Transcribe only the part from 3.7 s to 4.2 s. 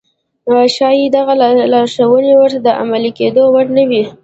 نه وي.